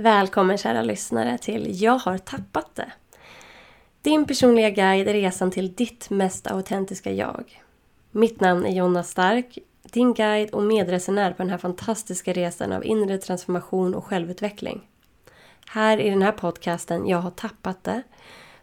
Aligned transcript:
Välkommen 0.00 0.58
kära 0.58 0.82
lyssnare 0.82 1.38
till 1.38 1.82
Jag 1.82 1.98
har 1.98 2.18
tappat 2.18 2.74
det. 2.74 2.92
Din 4.02 4.24
personliga 4.24 4.70
guide 4.70 5.08
är 5.08 5.12
resan 5.12 5.50
till 5.50 5.72
ditt 5.72 6.10
mest 6.10 6.46
autentiska 6.46 7.12
jag. 7.12 7.62
Mitt 8.10 8.40
namn 8.40 8.66
är 8.66 8.70
Jonna 8.70 9.02
Stark, 9.02 9.58
din 9.82 10.14
guide 10.14 10.50
och 10.50 10.62
medresenär 10.62 11.32
på 11.32 11.42
den 11.42 11.50
här 11.50 11.58
fantastiska 11.58 12.32
resan 12.32 12.72
av 12.72 12.84
inre 12.84 13.18
transformation 13.18 13.94
och 13.94 14.04
självutveckling. 14.04 14.80
Här 15.66 16.00
i 16.00 16.10
den 16.10 16.22
här 16.22 16.32
podcasten 16.32 17.06
Jag 17.06 17.18
har 17.18 17.30
tappat 17.30 17.84
det 17.84 18.02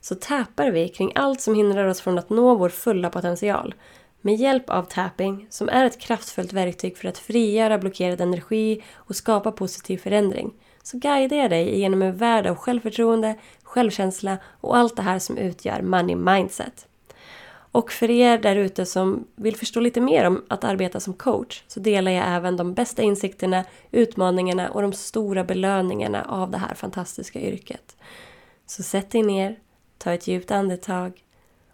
så 0.01 0.15
täpar 0.15 0.71
vi 0.71 0.89
kring 0.89 1.11
allt 1.15 1.41
som 1.41 1.55
hindrar 1.55 1.85
oss 1.85 2.01
från 2.01 2.19
att 2.19 2.29
nå 2.29 2.55
vår 2.55 2.69
fulla 2.69 3.09
potential 3.09 3.75
med 4.21 4.35
hjälp 4.35 4.69
av 4.69 4.83
tapping 4.83 5.47
som 5.49 5.69
är 5.69 5.85
ett 5.85 5.99
kraftfullt 5.99 6.53
verktyg 6.53 6.97
för 6.97 7.07
att 7.07 7.17
frigöra 7.17 7.77
blockerad 7.77 8.21
energi 8.21 8.83
och 8.95 9.15
skapa 9.15 9.51
positiv 9.51 9.97
förändring 9.97 10.53
så 10.85 10.97
guidar 10.97 11.37
jag 11.37 11.49
dig 11.49 11.79
genom 11.79 12.01
en 12.01 12.17
värld 12.17 12.47
av 12.47 12.55
självförtroende, 12.55 13.35
självkänsla 13.63 14.37
och 14.61 14.77
allt 14.77 14.95
det 14.95 15.01
här 15.01 15.19
som 15.19 15.37
utgör 15.37 15.81
money 15.81 16.15
mindset. 16.15 16.87
Och 17.47 17.91
för 17.91 18.09
er 18.09 18.37
där 18.37 18.55
ute 18.55 18.85
som 18.85 19.27
vill 19.35 19.55
förstå 19.55 19.79
lite 19.79 20.01
mer 20.01 20.25
om 20.25 20.43
att 20.47 20.63
arbeta 20.63 20.99
som 20.99 21.13
coach 21.13 21.63
så 21.67 21.79
delar 21.79 22.11
jag 22.11 22.27
även 22.27 22.57
de 22.57 22.73
bästa 22.73 23.01
insikterna, 23.01 23.65
utmaningarna 23.91 24.69
och 24.69 24.81
de 24.81 24.93
stora 24.93 25.43
belöningarna 25.43 26.23
av 26.23 26.51
det 26.51 26.57
här 26.57 26.75
fantastiska 26.75 27.39
yrket. 27.41 27.97
Så 28.65 28.83
sätt 28.83 29.11
dig 29.11 29.23
ner, 29.23 29.59
ta 29.97 30.13
ett 30.13 30.27
djupt 30.27 30.51
andetag 30.51 31.23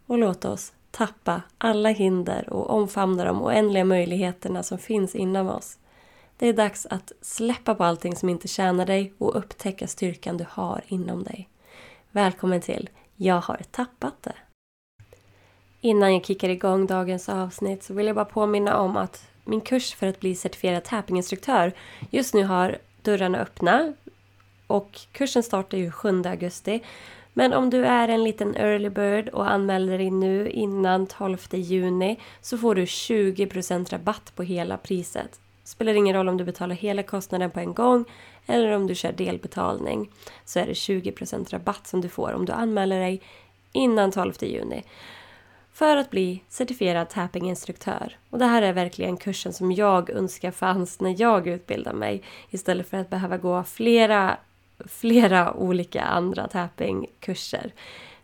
och 0.06 0.18
låt 0.18 0.46
oss 0.46 0.74
tappa 0.92 1.42
alla 1.58 1.90
hinder 1.90 2.54
och 2.54 2.70
omfamna 2.70 3.26
de 3.26 3.42
oändliga 3.42 3.86
möjligheterna 3.86 4.64
som 4.64 4.78
finns 4.78 5.16
inom 5.16 5.50
oss. 5.50 5.78
Det 6.42 6.48
är 6.48 6.54
dags 6.54 6.86
att 6.86 7.12
släppa 7.22 7.76
på 7.76 7.84
allting 7.84 8.16
som 8.16 8.30
inte 8.30 8.48
tjänar 8.48 8.86
dig 8.86 9.14
och 9.18 9.38
upptäcka 9.38 9.88
styrkan 9.88 10.38
du 10.38 10.46
har 10.50 10.82
inom 10.88 11.24
dig. 11.24 11.50
Välkommen 12.12 12.62
till 12.62 12.90
Jag 13.16 13.42
har 13.42 13.62
tappat 13.72 14.24
det. 14.24 14.36
Innan 15.82 16.14
jag 16.14 16.26
kickar 16.26 16.50
igång 16.50 16.86
dagens 16.86 17.30
avsnitt 17.30 17.84
så 17.84 17.94
vill 17.94 18.08
jag 18.08 18.16
bara 18.16 18.26
påminna 18.26 18.78
om 18.78 18.98
att 18.98 19.30
min 19.46 19.62
kurs 19.62 19.96
för 19.96 20.08
att 20.08 20.20
bli 20.20 20.36
certifierad 20.36 20.84
tappinginstruktör 20.84 21.74
just 22.10 22.34
nu 22.34 22.44
har 22.44 22.78
dörrarna 23.02 23.40
öppna 23.40 23.94
och 24.68 25.00
kursen 25.12 25.44
startar 25.44 25.78
ju 25.78 25.92
7 25.92 26.22
augusti. 26.26 26.84
Men 27.34 27.54
om 27.54 27.70
du 27.70 27.86
är 27.86 28.08
en 28.08 28.24
liten 28.24 28.56
early 28.56 28.90
bird 28.90 29.30
och 29.30 29.52
anmäler 29.52 29.98
dig 29.98 30.12
nu 30.12 30.50
innan 30.50 31.08
12 31.08 31.38
juni 31.52 32.20
så 32.42 32.58
får 32.58 32.76
du 32.76 32.86
20% 32.86 33.92
rabatt 33.92 34.34
på 34.36 34.44
hela 34.44 34.78
priset. 34.78 35.40
Spelar 35.72 35.94
ingen 35.94 36.16
roll 36.16 36.30
om 36.30 36.38
du 36.38 36.44
betalar 36.44 36.76
hela 36.76 37.04
kostnaden 37.04 37.52
på 37.52 37.60
en 37.60 37.74
gång 37.74 38.06
eller 38.46 38.72
om 38.72 38.88
du 38.88 38.96
kör 38.96 39.12
delbetalning 39.12 40.10
så 40.46 40.60
är 40.60 40.66
det 40.66 40.74
20% 40.74 41.52
rabatt 41.52 41.88
som 41.88 42.02
du 42.02 42.10
får 42.10 42.34
om 42.34 42.46
du 42.46 42.52
anmäler 42.52 43.00
dig 43.00 43.22
innan 43.72 44.12
12 44.12 44.34
juni 44.42 44.84
för 45.74 45.98
att 45.98 46.10
bli 46.10 46.44
certifierad 46.50 47.10
tappinginstruktör. 47.10 48.18
Och 48.30 48.40
det 48.40 48.46
här 48.46 48.62
är 48.62 48.74
verkligen 48.74 49.18
kursen 49.18 49.54
som 49.54 49.72
jag 49.72 50.10
önskar 50.10 50.52
fanns 50.52 51.00
när 51.00 51.22
jag 51.22 51.48
utbildar 51.48 51.94
mig 51.94 52.24
istället 52.50 52.90
för 52.90 52.98
att 52.98 53.10
behöva 53.10 53.38
gå 53.38 53.64
flera, 53.64 54.38
flera 54.86 55.54
olika 55.54 56.02
andra 56.02 56.48
tappingkurser. 56.48 57.74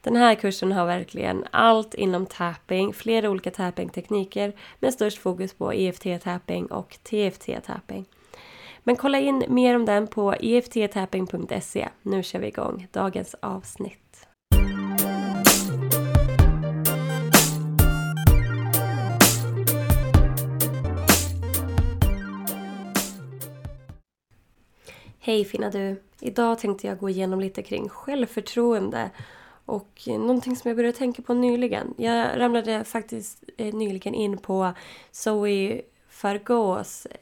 Den 0.02 0.16
här 0.16 0.36
kursen 0.36 0.72
har 0.72 0.86
verkligen 0.86 1.46
allt 1.52 1.94
inom 1.94 2.26
tapping, 2.26 2.94
flera 2.94 3.30
olika 3.30 3.52
tappingtekniker 3.52 4.54
med 4.80 4.94
störst 4.94 5.18
fokus 5.18 5.54
på 5.54 5.74
EFT-tapping 5.74 6.68
och 6.68 6.98
TFT-tapping. 7.04 8.06
Men 8.84 8.96
kolla 8.96 9.20
in 9.20 9.44
mer 9.48 9.76
om 9.76 9.86
den 9.86 10.08
på 10.08 10.34
efttapping.se. 10.34 11.90
Nu 12.02 12.24
kör 12.24 12.40
vi 12.40 12.48
igång 12.48 12.88
dagens 12.92 13.36
avsnitt. 13.40 14.28
Hej 25.20 25.46
fina 25.46 25.70
du! 25.70 26.02
Idag 26.20 26.60
tänkte 26.60 26.88
jag 26.88 27.00
gå 27.00 27.10
igenom 27.10 27.40
lite 27.40 27.64
kring 27.64 27.90
självförtroende 27.90 29.10
och 29.68 30.02
eh, 30.08 30.20
någonting 30.20 30.56
som 30.56 30.70
jag 30.70 30.76
började 30.78 30.98
tänka 30.98 31.22
på 31.22 31.34
nyligen. 31.34 31.94
Jag 31.98 32.40
ramlade 32.40 32.84
faktiskt 32.84 33.44
eh, 33.58 33.74
nyligen 33.74 34.14
in 34.14 34.38
på 34.38 34.74
Zoe 35.12 35.82
Fargås 36.10 37.06
eh, 37.06 37.18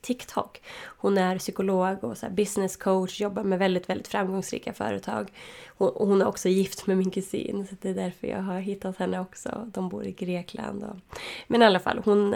TikTok. 0.00 0.62
Hon 0.98 1.18
är 1.18 1.38
psykolog 1.38 2.04
och 2.04 2.18
så 2.18 2.30
business 2.30 2.76
coach, 2.76 3.20
jobbar 3.20 3.42
med 3.42 3.58
väldigt, 3.58 3.88
väldigt 3.88 4.08
framgångsrika 4.08 4.72
företag. 4.72 5.32
Hon, 5.66 5.92
hon, 5.94 6.22
är 6.22 6.26
också 6.26 6.48
gift 6.48 6.86
med 6.86 6.96
min 6.96 7.10
kusin, 7.10 7.66
så 7.66 7.76
det 7.80 7.88
är 7.88 7.94
därför 7.94 8.26
jag 8.26 8.42
har 8.42 8.60
hittat 8.60 8.96
henne 8.96 9.20
också. 9.20 9.70
De 9.72 9.88
bor 9.88 10.06
i 10.06 10.12
Grekland. 10.12 10.84
Och... 10.84 10.96
Men 11.46 11.62
i 11.62 11.64
alla 11.64 11.80
fall, 11.80 12.02
hon 12.04 12.34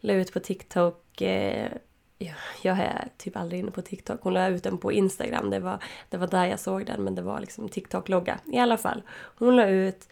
la 0.00 0.12
ut 0.12 0.32
på 0.32 0.40
TikTok 0.40 1.20
eh, 1.20 1.70
jag 2.62 2.78
är 2.78 3.08
typ 3.16 3.36
aldrig 3.36 3.60
inne 3.60 3.70
på 3.70 3.82
TikTok. 3.82 4.20
Hon 4.22 4.34
la 4.34 4.48
ut 4.48 4.62
den 4.62 4.78
på 4.78 4.92
Instagram. 4.92 5.50
Det 5.50 5.60
var, 5.60 5.82
det 6.08 6.16
var 6.16 6.26
där 6.26 6.46
jag 6.46 6.60
såg 6.60 6.86
den, 6.86 7.04
men 7.04 7.14
det 7.14 7.22
var 7.22 7.40
liksom 7.40 7.68
TikTok-logga. 7.68 8.38
I 8.44 8.58
alla 8.58 8.78
fall. 8.78 9.02
Hon 9.38 9.56
la 9.56 9.68
ut 9.68 10.08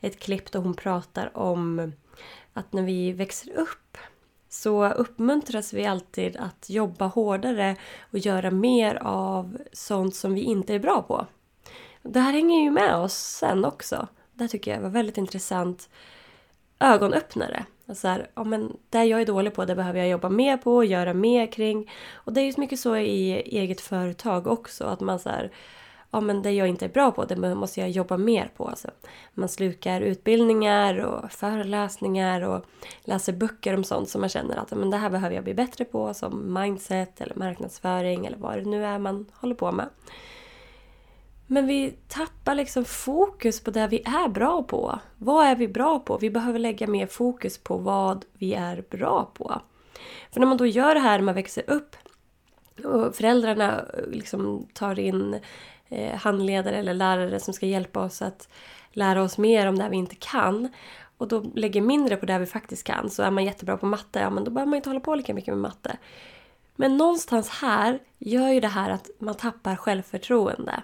ett 0.00 0.18
klipp 0.18 0.52
där 0.52 0.60
hon 0.60 0.74
pratar 0.74 1.38
om 1.38 1.92
att 2.52 2.72
när 2.72 2.82
vi 2.82 3.12
växer 3.12 3.52
upp 3.52 3.98
så 4.48 4.88
uppmuntras 4.88 5.72
vi 5.72 5.86
alltid 5.86 6.36
att 6.36 6.70
jobba 6.70 7.06
hårdare 7.06 7.76
och 8.10 8.18
göra 8.18 8.50
mer 8.50 8.94
av 9.02 9.58
sånt 9.72 10.14
som 10.14 10.34
vi 10.34 10.40
inte 10.40 10.74
är 10.74 10.78
bra 10.78 11.02
på. 11.02 11.26
Det 12.02 12.20
här 12.20 12.32
hänger 12.32 12.62
ju 12.62 12.70
med 12.70 12.96
oss 12.96 13.14
sen 13.14 13.64
också. 13.64 14.08
Det 14.32 14.48
tycker 14.48 14.74
jag 14.74 14.80
var 14.80 14.90
väldigt 14.90 15.18
intressant 15.18 15.88
ögonöppnare. 16.80 17.64
Så 17.94 18.08
här, 18.08 18.30
ja, 18.34 18.44
men 18.44 18.76
det 18.90 19.04
jag 19.04 19.20
är 19.20 19.26
dålig 19.26 19.54
på 19.54 19.64
det 19.64 19.74
behöver 19.74 19.98
jag 19.98 20.08
jobba 20.08 20.28
mer 20.28 20.56
på 20.56 20.76
och 20.76 20.84
göra 20.84 21.14
mer 21.14 21.46
kring. 21.46 21.90
Och 22.14 22.32
det 22.32 22.40
är 22.40 22.44
ju 22.44 22.52
mycket 22.56 22.80
så 22.80 22.96
i 22.96 23.32
eget 23.32 23.80
företag 23.80 24.46
också. 24.46 24.84
Att 24.84 25.00
man 25.00 25.18
så 25.18 25.28
här, 25.28 25.52
ja 26.10 26.20
men 26.20 26.42
det 26.42 26.50
jag 26.50 26.68
inte 26.68 26.84
är 26.84 26.88
bra 26.88 27.10
på 27.10 27.24
det 27.24 27.54
måste 27.54 27.80
jag 27.80 27.90
jobba 27.90 28.16
mer 28.16 28.50
på. 28.56 28.68
Alltså, 28.68 28.90
man 29.34 29.48
slukar 29.48 30.00
utbildningar 30.00 30.98
och 30.98 31.32
föreläsningar 31.32 32.42
och 32.42 32.64
läser 33.04 33.32
böcker 33.32 33.74
om 33.74 33.84
sånt 33.84 34.08
som 34.08 34.20
man 34.20 34.30
känner 34.30 34.56
att 34.56 34.70
men 34.70 34.90
det 34.90 34.96
här 34.96 35.10
behöver 35.10 35.34
jag 35.34 35.44
bli 35.44 35.54
bättre 35.54 35.84
på. 35.84 36.14
Som 36.14 36.54
mindset 36.54 37.20
eller 37.20 37.34
marknadsföring 37.34 38.26
eller 38.26 38.38
vad 38.38 38.56
det 38.58 38.64
nu 38.64 38.84
är 38.84 38.98
man 38.98 39.26
håller 39.32 39.54
på 39.54 39.72
med. 39.72 39.88
Men 41.50 41.66
vi 41.66 41.94
tappar 42.08 42.54
liksom 42.54 42.84
fokus 42.84 43.60
på 43.60 43.70
det 43.70 43.86
vi 43.86 44.02
är 44.04 44.28
bra 44.28 44.62
på. 44.62 44.98
Vad 45.16 45.46
är 45.46 45.56
vi 45.56 45.68
bra 45.68 45.98
på? 45.98 46.18
Vi 46.18 46.30
behöver 46.30 46.58
lägga 46.58 46.86
mer 46.86 47.06
fokus 47.06 47.58
på 47.58 47.76
vad 47.76 48.24
vi 48.32 48.54
är 48.54 48.84
bra 48.90 49.30
på. 49.34 49.60
För 50.32 50.40
när 50.40 50.46
man 50.46 50.56
då 50.56 50.66
gör 50.66 50.94
det 50.94 51.00
här 51.00 51.18
när 51.18 51.24
man 51.24 51.34
växer 51.34 51.70
upp 51.70 51.96
och 52.84 53.16
föräldrarna 53.16 53.78
eh, 53.78 54.10
liksom 54.10 54.66
tar 54.72 54.98
in 54.98 55.40
eh, 55.88 56.16
handledare 56.16 56.76
eller 56.76 56.94
lärare 56.94 57.40
som 57.40 57.54
ska 57.54 57.66
hjälpa 57.66 58.00
oss 58.00 58.22
att 58.22 58.48
lära 58.92 59.22
oss 59.22 59.38
mer 59.38 59.66
om 59.66 59.78
det 59.78 59.88
vi 59.88 59.96
inte 59.96 60.16
kan 60.16 60.68
och 61.18 61.28
då 61.28 61.40
lägger 61.54 61.80
mindre 61.80 62.16
på 62.16 62.26
det 62.26 62.38
vi 62.38 62.46
faktiskt 62.46 62.84
kan 62.84 63.10
så 63.10 63.22
är 63.22 63.30
man 63.30 63.44
jättebra 63.44 63.76
på 63.76 63.86
matte, 63.86 64.18
ja 64.18 64.30
men 64.30 64.44
då 64.44 64.50
behöver 64.50 64.70
man 64.70 64.76
inte 64.76 64.90
hålla 64.90 65.00
på 65.00 65.14
lika 65.14 65.34
mycket 65.34 65.54
med 65.54 65.62
matte. 65.62 65.96
Men 66.76 66.96
någonstans 66.96 67.48
här 67.48 67.98
gör 68.18 68.48
ju 68.48 68.60
det 68.60 68.68
här 68.68 68.90
att 68.90 69.10
man 69.18 69.34
tappar 69.34 69.76
självförtroende. 69.76 70.82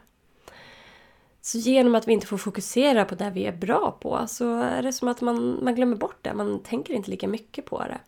Så 1.45 1.59
genom 1.59 1.95
att 1.95 2.09
vi 2.09 2.13
inte 2.13 2.27
får 2.27 2.37
fokusera 2.37 3.05
på 3.05 3.15
det 3.15 3.31
vi 3.31 3.47
är 3.47 3.53
bra 3.53 3.99
på 4.01 4.27
så 4.27 4.59
är 4.59 4.83
det 4.83 4.93
som 4.93 5.09
att 5.09 5.21
man, 5.21 5.65
man 5.65 5.75
glömmer 5.75 5.97
bort 5.97 6.19
det. 6.23 6.35
Man 6.35 6.63
tänker 6.63 6.95
inte 6.95 7.11
lika 7.11 7.29
mycket 7.29 7.67
på 7.67 7.79
det. 7.79 7.99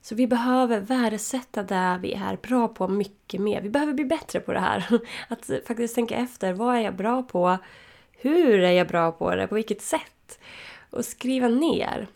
Så 0.00 0.14
vi 0.14 0.26
behöver 0.26 0.80
värdesätta 0.80 1.62
det 1.62 1.98
vi 2.02 2.12
är 2.12 2.36
bra 2.42 2.68
på 2.68 2.88
mycket 2.88 3.40
mer. 3.40 3.62
Vi 3.62 3.68
behöver 3.68 3.92
bli 3.92 4.04
bättre 4.04 4.40
på 4.40 4.52
det 4.52 4.60
här. 4.60 5.00
Att 5.28 5.50
faktiskt 5.66 5.94
tänka 5.94 6.16
efter. 6.16 6.52
Vad 6.52 6.76
är 6.76 6.80
jag 6.80 6.96
bra 6.96 7.22
på? 7.22 7.58
Hur 8.12 8.60
är 8.60 8.72
jag 8.72 8.88
bra 8.88 9.12
på 9.12 9.34
det? 9.34 9.46
På 9.46 9.54
vilket 9.54 9.82
sätt? 9.82 10.38
Och 10.90 11.04
skriva 11.04 11.48
ner. 11.48 12.08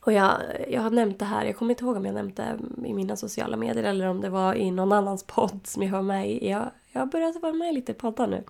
Och 0.00 0.12
jag, 0.12 0.40
jag 0.68 0.82
har 0.82 0.90
nämnt 0.90 1.18
det 1.18 1.24
här, 1.24 1.44
jag 1.44 1.56
kommer 1.56 1.70
inte 1.70 1.84
ihåg 1.84 1.96
om 1.96 2.06
jag 2.06 2.14
nämnt 2.14 2.36
det 2.36 2.58
i 2.86 2.94
mina 2.94 3.16
sociala 3.16 3.56
medier 3.56 3.84
eller 3.84 4.06
om 4.06 4.20
det 4.20 4.28
var 4.28 4.54
i 4.54 4.70
någon 4.70 4.92
annans 4.92 5.24
podd 5.26 5.60
som 5.64 5.82
jag 5.82 5.92
var 5.92 6.02
med 6.02 6.30
i. 6.30 6.50
Jag, 6.50 6.70
jag 6.92 7.00
har 7.00 7.06
börjat 7.06 7.42
vara 7.42 7.52
med 7.52 7.70
i 7.70 7.72
lite 7.72 7.94
poddar 7.94 8.26
nu. 8.26 8.44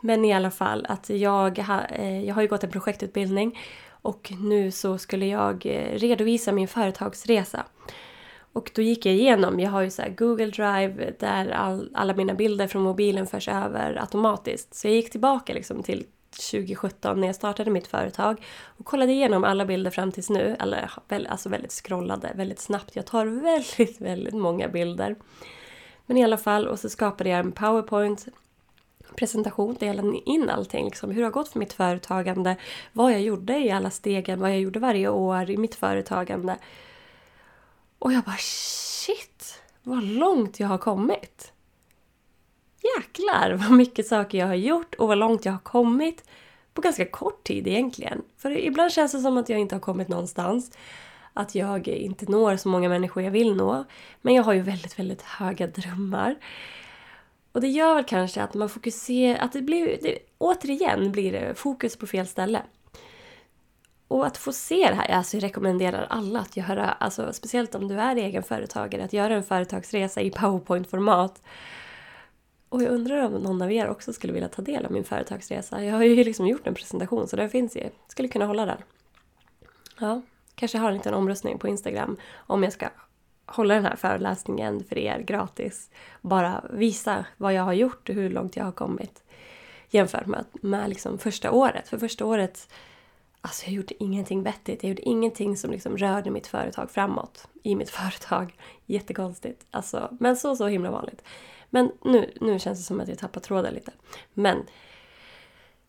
Men 0.00 0.24
i 0.24 0.32
alla 0.32 0.50
fall 0.50 0.86
att 0.88 1.10
jag, 1.10 1.58
ha, 1.58 1.84
eh, 1.84 2.24
jag 2.24 2.34
har 2.34 2.42
ju 2.42 2.48
gått 2.48 2.64
en 2.64 2.70
projektutbildning 2.70 3.58
och 4.02 4.32
nu 4.40 4.70
så 4.70 4.98
skulle 4.98 5.26
jag 5.26 5.66
eh, 5.66 5.98
redovisa 5.98 6.52
min 6.52 6.68
företagsresa. 6.68 7.64
Och 8.52 8.70
då 8.74 8.82
gick 8.82 9.06
jag 9.06 9.14
igenom, 9.14 9.60
jag 9.60 9.70
har 9.70 9.80
ju 9.82 9.90
så 9.90 10.02
Google 10.16 10.46
Drive 10.46 11.12
där 11.18 11.50
all, 11.50 11.90
alla 11.94 12.14
mina 12.14 12.34
bilder 12.34 12.66
från 12.66 12.82
mobilen 12.82 13.26
förs 13.26 13.48
över 13.48 14.00
automatiskt. 14.00 14.74
Så 14.74 14.86
jag 14.86 14.94
gick 14.94 15.10
tillbaka 15.10 15.52
liksom 15.52 15.82
till 15.82 16.06
2017 16.50 17.20
när 17.20 17.26
jag 17.26 17.36
startade 17.36 17.70
mitt 17.70 17.86
företag 17.86 18.44
och 18.78 18.86
kollade 18.86 19.12
igenom 19.12 19.44
alla 19.44 19.66
bilder 19.66 19.90
fram 19.90 20.12
tills 20.12 20.30
nu. 20.30 20.56
Eller 20.60 20.90
alltså 21.28 21.48
väldigt 21.48 21.72
scrollade, 21.72 22.32
väldigt 22.34 22.60
snabbt. 22.60 22.96
Jag 22.96 23.06
tar 23.06 23.26
väldigt, 23.26 24.00
väldigt 24.00 24.34
många 24.34 24.68
bilder. 24.68 25.16
Men 26.06 26.16
i 26.16 26.24
alla 26.24 26.38
fall, 26.38 26.68
och 26.68 26.78
så 26.78 26.88
skapade 26.88 27.30
jag 27.30 27.38
en 27.38 27.52
powerpoint 27.52 28.26
presentation 29.16 29.76
där 29.80 29.86
jag 29.86 30.14
in 30.26 30.50
allting. 30.50 30.84
Liksom, 30.84 31.10
hur 31.10 31.20
det 31.20 31.26
har 31.26 31.32
gått 31.32 31.48
för 31.48 31.58
mitt 31.58 31.72
företagande, 31.72 32.56
vad 32.92 33.12
jag 33.12 33.20
gjorde 33.20 33.58
i 33.58 33.70
alla 33.70 33.90
stegen, 33.90 34.40
vad 34.40 34.50
jag 34.50 34.60
gjorde 34.60 34.78
varje 34.78 35.08
år 35.08 35.50
i 35.50 35.56
mitt 35.56 35.74
företagande. 35.74 36.58
Och 37.98 38.12
jag 38.12 38.24
bara 38.24 38.36
shit, 38.38 39.62
vad 39.82 40.04
långt 40.04 40.60
jag 40.60 40.68
har 40.68 40.78
kommit! 40.78 41.52
Jäklar 42.96 43.52
vad 43.52 43.72
mycket 43.72 44.06
saker 44.06 44.38
jag 44.38 44.46
har 44.46 44.54
gjort 44.54 44.94
och 44.94 45.08
vad 45.08 45.18
långt 45.18 45.44
jag 45.44 45.52
har 45.52 45.58
kommit 45.58 46.24
på 46.74 46.80
ganska 46.80 47.06
kort 47.06 47.44
tid 47.44 47.66
egentligen. 47.66 48.22
För 48.36 48.50
ibland 48.50 48.92
känns 48.92 49.12
det 49.12 49.20
som 49.20 49.36
att 49.36 49.48
jag 49.48 49.58
inte 49.58 49.74
har 49.74 49.80
kommit 49.80 50.08
någonstans. 50.08 50.70
Att 51.32 51.54
jag 51.54 51.88
inte 51.88 52.30
når 52.30 52.56
så 52.56 52.68
många 52.68 52.88
människor 52.88 53.22
jag 53.22 53.30
vill 53.30 53.54
nå. 53.54 53.84
Men 54.20 54.34
jag 54.34 54.42
har 54.42 54.52
ju 54.52 54.60
väldigt, 54.60 54.98
väldigt 54.98 55.22
höga 55.22 55.66
drömmar. 55.66 56.36
Och 57.52 57.60
det 57.60 57.68
gör 57.68 57.94
väl 57.94 58.04
kanske 58.04 58.42
att 58.42 58.54
man 58.54 58.68
fokuserar, 58.68 59.38
att 59.38 59.52
det 59.52 59.62
blir, 59.62 59.98
det, 60.02 60.18
återigen 60.38 61.12
blir 61.12 61.32
det 61.32 61.54
fokus 61.54 61.96
på 61.96 62.06
fel 62.06 62.26
ställe. 62.26 62.62
Och 64.08 64.26
att 64.26 64.36
få 64.36 64.52
se 64.52 64.88
det 64.88 64.94
här, 64.94 65.10
alltså 65.10 65.36
jag 65.36 65.44
rekommenderar 65.44 66.06
alla 66.10 66.40
att 66.40 66.56
göra, 66.56 66.90
alltså 66.90 67.32
speciellt 67.32 67.74
om 67.74 67.88
du 67.88 67.94
är 67.94 68.16
egenföretagare, 68.16 69.04
att 69.04 69.12
göra 69.12 69.34
en 69.34 69.42
företagsresa 69.42 70.20
i 70.20 70.30
powerpoint-format. 70.30 71.42
Och 72.68 72.82
jag 72.82 72.90
undrar 72.90 73.22
om 73.22 73.32
någon 73.32 73.62
av 73.62 73.72
er 73.72 73.88
också 73.88 74.12
skulle 74.12 74.32
vilja 74.32 74.48
ta 74.48 74.62
del 74.62 74.86
av 74.86 74.92
min 74.92 75.04
företagsresa. 75.04 75.84
Jag 75.84 75.94
har 75.94 76.02
ju 76.02 76.24
liksom 76.24 76.46
gjort 76.46 76.66
en 76.66 76.74
presentation 76.74 77.28
så 77.28 77.36
den 77.36 77.50
finns 77.50 77.76
ju. 77.76 77.80
Jag 77.80 77.92
skulle 78.08 78.28
kunna 78.28 78.46
hålla 78.46 78.66
den. 78.66 78.78
Ja, 80.00 80.22
kanske 80.54 80.78
har 80.78 80.88
en 80.88 80.96
liten 80.96 81.14
omröstning 81.14 81.58
på 81.58 81.68
Instagram 81.68 82.16
om 82.36 82.62
jag 82.62 82.72
ska 82.72 82.88
hålla 83.50 83.74
den 83.74 83.84
här 83.84 83.96
föreläsningen 83.96 84.84
för 84.84 84.98
er 84.98 85.18
gratis. 85.18 85.90
Bara 86.20 86.64
visa 86.70 87.24
vad 87.36 87.54
jag 87.54 87.62
har 87.62 87.72
gjort 87.72 88.08
och 88.08 88.14
hur 88.14 88.30
långt 88.30 88.56
jag 88.56 88.64
har 88.64 88.72
kommit. 88.72 89.22
Jämfört 89.90 90.26
med, 90.26 90.44
med 90.52 90.88
liksom 90.88 91.18
första 91.18 91.50
året. 91.50 91.88
För 91.88 91.98
första 91.98 92.24
året, 92.24 92.68
alltså 93.40 93.66
jag 93.66 93.74
gjorde 93.74 94.02
ingenting 94.02 94.42
vettigt. 94.42 94.82
Jag 94.82 94.88
gjorde 94.88 95.02
ingenting 95.02 95.56
som 95.56 95.70
liksom 95.70 95.96
rörde 95.96 96.30
mitt 96.30 96.46
företag 96.46 96.90
framåt 96.90 97.48
i 97.62 97.74
mitt 97.76 97.90
företag. 98.00 98.54
Jättekonstigt. 98.86 99.66
Alltså, 99.70 100.16
men 100.20 100.36
så, 100.36 100.56
så 100.56 100.66
himla 100.66 100.90
vanligt. 100.90 101.22
Men 101.70 101.92
nu, 102.04 102.32
nu 102.40 102.58
känns 102.58 102.78
det 102.78 102.84
som 102.84 103.00
att 103.00 103.08
jag 103.08 103.18
tappar 103.18 103.40
tråden 103.40 103.74
lite. 103.74 103.92
Men 104.34 104.66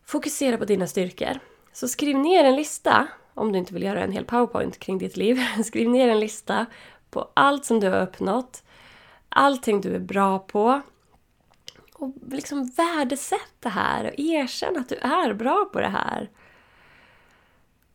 fokusera 0.04 0.56
på 0.56 0.64
dina 0.64 0.86
styrkor. 0.86 1.38
Så 1.72 1.88
skriv 1.88 2.18
ner 2.18 2.44
en 2.44 2.56
lista, 2.56 3.08
om 3.34 3.52
du 3.52 3.58
inte 3.58 3.74
vill 3.74 3.82
göra 3.82 4.04
en 4.04 4.12
hel 4.12 4.24
powerpoint 4.24 4.78
kring 4.78 4.98
ditt 4.98 5.16
liv. 5.16 5.40
Skriv 5.64 5.88
ner 5.88 6.08
en 6.08 6.20
lista 6.20 6.66
på 7.12 7.30
allt 7.34 7.64
som 7.64 7.80
du 7.80 7.88
har 7.88 8.02
uppnått, 8.02 8.62
allting 9.28 9.80
du 9.80 9.94
är 9.94 10.00
bra 10.00 10.38
på. 10.38 10.80
Och 11.94 12.12
liksom 12.30 12.70
värdesätt 12.76 13.54
det 13.60 13.68
här 13.68 14.04
och 14.04 14.18
erkänn 14.18 14.76
att 14.76 14.88
du 14.88 14.96
är 14.96 15.34
bra 15.34 15.70
på 15.72 15.80
det 15.80 15.88
här. 15.88 16.30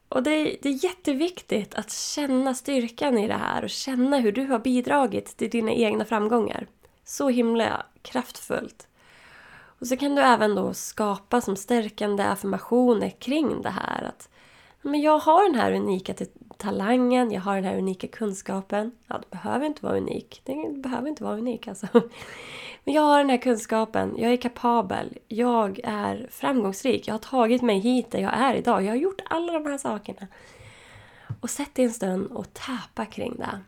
Och 0.10 0.24
det 0.24 0.31
är, 0.31 0.58
det 0.62 0.69
är 0.69 0.84
jätteviktigt 0.84 1.75
att 1.75 1.92
känna 1.92 2.54
styrkan 2.54 3.18
i 3.18 3.28
det 3.28 3.34
här 3.34 3.64
och 3.64 3.69
känna 3.69 4.18
hur 4.18 4.31
du 4.31 4.46
har 4.46 4.60
bidragit 4.60 5.38
till 5.38 5.50
dina 5.50 5.72
egna 5.72 6.06
framgångar. 6.06 6.68
Så 7.04 7.30
himla 7.30 7.86
kraftfullt. 8.02 8.88
Och 9.80 9.88
så 9.88 9.98
kan 9.98 10.16
du 10.16 10.22
även 10.22 10.56
då 10.56 10.74
skapa 10.74 11.42
som 11.42 11.56
stärkande 11.56 12.24
affirmationer 12.24 13.10
kring 13.10 13.62
det 13.62 13.70
här. 13.70 14.04
Att 14.04 14.30
men 14.81 15.02
jag 15.02 15.20
har 15.20 15.46
den 15.46 15.56
här 15.56 15.72
unika 15.72 16.13
talangen, 16.57 17.31
jag 17.31 17.42
har 17.42 17.56
den 17.56 17.63
här 17.63 17.77
unika 17.77 18.07
kunskapen. 18.07 18.92
Ja, 19.07 19.18
det 19.18 19.30
behöver 19.30 19.65
inte 19.65 19.86
vara 19.86 19.98
unik. 19.98 20.42
Det 20.45 20.81
behöver 20.83 21.07
inte 21.09 21.24
vara 21.24 21.38
unik 21.38 21.68
alltså. 21.68 21.88
Men 22.83 22.94
jag 22.94 23.01
har 23.01 23.18
den 23.18 23.30
här 23.30 23.38
kunskapen, 23.38 24.15
jag 24.18 24.31
är 24.31 24.38
kapabel, 24.38 25.18
jag 25.27 25.80
är 25.83 26.27
framgångsrik, 26.31 27.07
jag 27.07 27.13
har 27.13 27.19
tagit 27.19 27.62
mig 27.62 27.80
hit 27.80 28.12
där 28.12 28.19
jag 28.19 28.33
är 28.33 28.54
idag. 28.56 28.83
Jag 28.83 28.89
har 28.89 28.95
gjort 28.95 29.21
alla 29.25 29.54
de 29.54 29.65
här 29.65 29.77
sakerna. 29.77 30.27
Och 31.42 31.50
sätt 31.50 31.75
dig 31.75 31.86
en 31.86 31.94
stund 31.94 32.31
och 32.31 32.54
täpa 32.54 33.06
kring 33.06 33.36
det. 33.38 33.60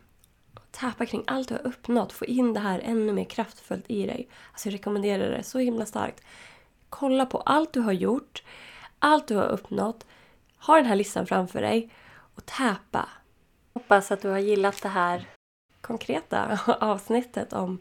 Täpa 0.70 1.06
kring 1.06 1.24
allt 1.26 1.48
du 1.48 1.54
har 1.54 1.66
uppnått, 1.66 2.12
få 2.12 2.24
in 2.24 2.54
det 2.54 2.60
här 2.60 2.80
ännu 2.84 3.12
mer 3.12 3.24
kraftfullt 3.24 3.84
i 3.88 4.06
dig. 4.06 4.28
Alltså 4.52 4.68
jag 4.68 4.74
rekommenderar 4.74 5.30
det 5.30 5.42
så 5.42 5.58
himla 5.58 5.86
starkt. 5.86 6.24
Kolla 6.88 7.26
på 7.26 7.38
allt 7.38 7.72
du 7.72 7.80
har 7.80 7.92
gjort, 7.92 8.42
allt 8.98 9.28
du 9.28 9.36
har 9.36 9.48
uppnått. 9.48 10.06
Ha 10.58 10.76
den 10.76 10.86
här 10.86 10.96
listan 10.96 11.26
framför 11.26 11.60
dig 11.62 11.90
och 12.40 12.46
täpa. 12.46 13.08
Hoppas 13.74 14.10
att 14.10 14.22
du 14.22 14.28
har 14.28 14.38
gillat 14.38 14.82
det 14.82 14.88
här 14.88 15.28
konkreta 15.80 16.60
avsnittet 16.80 17.52
om 17.52 17.78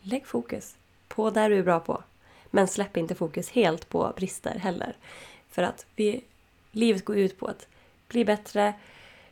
lägg 0.00 0.26
fokus 0.26 0.76
på 1.08 1.30
där 1.30 1.50
du 1.50 1.58
är 1.58 1.62
bra 1.62 1.80
på. 1.80 2.02
Men 2.50 2.68
släpp 2.68 2.96
inte 2.96 3.14
fokus 3.14 3.50
helt 3.50 3.88
på 3.88 4.12
brister 4.16 4.58
heller. 4.58 4.96
För 5.50 5.62
att 5.62 5.86
vi, 5.96 6.24
livet 6.72 7.04
går 7.04 7.16
ut 7.16 7.38
på 7.38 7.46
att 7.46 7.66
bli 8.08 8.24
bättre, 8.24 8.74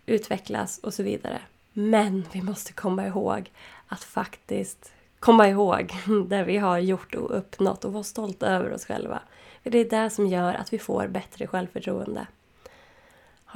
utvecklas 0.06 0.78
och 0.78 0.94
så 0.94 1.02
vidare. 1.02 1.40
Men 1.72 2.24
vi 2.32 2.42
måste 2.42 2.72
komma 2.72 3.06
ihåg 3.06 3.50
att 3.86 4.04
faktiskt 4.04 4.92
komma 5.18 5.48
ihåg 5.48 5.92
det 6.28 6.44
vi 6.44 6.56
har 6.56 6.78
gjort 6.78 7.14
och 7.14 7.38
uppnått 7.38 7.84
och 7.84 7.92
vara 7.92 8.04
stolta 8.04 8.46
över 8.46 8.72
oss 8.72 8.84
själva. 8.84 9.20
För 9.62 9.70
det 9.70 9.78
är 9.78 10.02
det 10.02 10.10
som 10.10 10.26
gör 10.26 10.54
att 10.54 10.72
vi 10.72 10.78
får 10.78 11.06
bättre 11.08 11.46
självförtroende. 11.46 12.26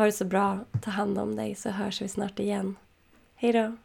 Ha 0.00 0.06
det 0.06 0.12
så 0.12 0.24
bra, 0.24 0.58
ta 0.82 0.90
hand 0.90 1.18
om 1.18 1.36
dig 1.36 1.54
så 1.54 1.70
hörs 1.70 2.02
vi 2.02 2.08
snart 2.08 2.38
igen. 2.38 2.76
Hejdå! 3.34 3.76